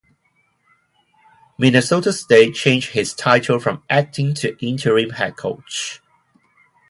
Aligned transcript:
Minnesota 1.59 2.11
State 2.11 2.55
changed 2.55 2.93
his 2.93 3.13
title 3.13 3.59
from 3.59 3.83
"acting" 3.87 4.33
to 4.33 4.57
"interim" 4.65 5.11
head 5.11 5.37
coach. 5.37 6.01